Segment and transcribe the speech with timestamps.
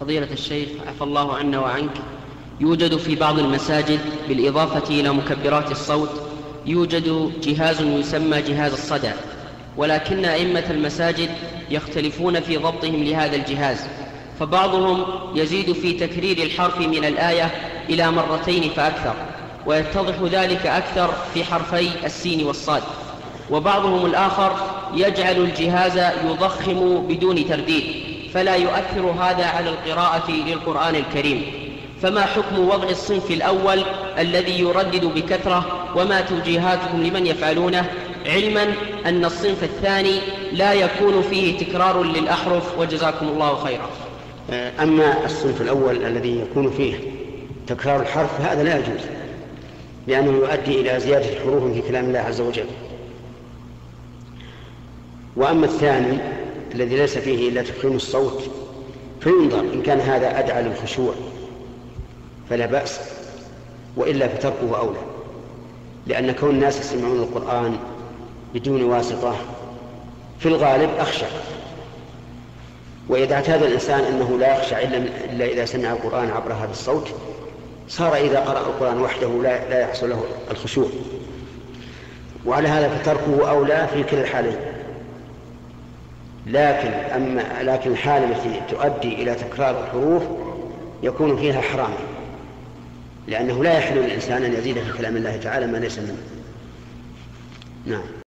[0.00, 1.90] فضيلة الشيخ عفى الله عنا وعنك.
[2.60, 6.10] يوجد في بعض المساجد بالإضافة إلى مكبرات الصوت
[6.66, 9.10] يوجد جهاز يسمى جهاز الصدى.
[9.76, 11.30] ولكن أئمة المساجد
[11.70, 13.86] يختلفون في ضبطهم لهذا الجهاز.
[14.40, 15.04] فبعضهم
[15.34, 17.50] يزيد في تكرير الحرف من الآية
[17.88, 19.14] إلى مرتين فأكثر
[19.66, 22.82] ويتضح ذلك أكثر في حرفي السين والصاد.
[23.50, 24.56] وبعضهم الآخر
[24.94, 28.15] يجعل الجهاز يضخم بدون ترديد.
[28.34, 31.42] فلا يؤثر هذا على القراءة للقرآن الكريم.
[32.02, 33.82] فما حكم وضع الصنف الأول
[34.18, 37.90] الذي يردد بكثرة وما توجيهاتكم لمن يفعلونه؟
[38.26, 38.66] علما
[39.06, 40.18] أن الصنف الثاني
[40.52, 43.88] لا يكون فيه تكرار للأحرف وجزاكم الله خيرا.
[44.82, 46.94] أما الصنف الأول الذي يكون فيه
[47.66, 49.06] تكرار الحرف هذا لا يجوز
[50.06, 52.66] لأنه يؤدي إلى زيادة حروف في كلام الله عز وجل.
[55.36, 56.18] وأما الثاني
[56.76, 58.42] الذي ليس فيه إلا تفخيم الصوت
[59.20, 61.14] فينظر إن كان هذا أدعى للخشوع
[62.50, 63.00] فلا بأس
[63.96, 64.98] وإلا فتركه أولى
[66.06, 67.76] لأن كون الناس يسمعون القرآن
[68.54, 69.36] بدون واسطة
[70.38, 71.24] في الغالب أخشى
[73.08, 77.08] وإذا اعتاد الإنسان أنه لا يخشى إلا إذا سمع القرآن عبر هذا الصوت
[77.88, 80.88] صار إذا قرأ القرآن وحده لا, لا يحصل له الخشوع.
[82.46, 84.56] وعلى هذا فتركه أولى في كلا الحالين.
[86.46, 90.22] لكن أما لكن الحالة التي تؤدي إلى تكرار الحروف
[91.02, 91.92] يكون فيها حرام.
[93.28, 96.16] لأنه لا يحل للإنسان أن يزيد في كلام الله تعالى ما ليس منه.
[97.86, 98.25] نعم.